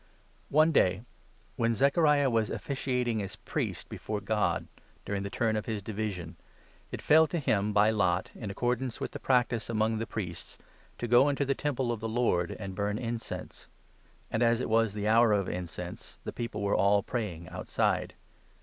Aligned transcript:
One 0.49 0.71
day, 0.71 1.03
when 1.57 1.75
Zechariah 1.75 2.31
was 2.31 2.49
officiating 2.49 3.21
as 3.21 3.35
priest 3.35 3.87
before 3.87 4.17
8 4.17 4.25
God, 4.25 4.67
during 5.05 5.21
the 5.21 5.29
turn 5.29 5.55
of 5.55 5.67
his 5.67 5.83
Division, 5.83 6.37
it 6.91 7.03
fell 7.03 7.27
to 7.27 7.37
him 7.37 7.71
by 7.71 7.91
lot, 7.91 8.31
in 8.33 8.39
9 8.41 8.49
accordance 8.49 8.99
with 8.99 9.11
the 9.11 9.19
practice 9.19 9.69
among 9.69 9.99
the 9.99 10.07
priests, 10.07 10.57
to 10.97 11.07
go 11.07 11.29
into 11.29 11.45
the 11.45 11.53
Temple 11.53 11.91
of 11.91 11.99
the 11.99 12.09
Lord 12.09 12.49
and 12.59 12.73
burn 12.73 12.97
incense; 12.97 13.67
and, 14.31 14.41
as 14.41 14.59
it 14.59 14.69
was 14.71 14.93
the 14.95 15.07
Hour 15.07 15.33
10 15.33 15.39
of 15.39 15.49
Incense, 15.49 16.17
the 16.23 16.33
people 16.33 16.63
were 16.63 16.75
all 16.75 17.03
praying 17.03 17.47
outside. 17.49 18.15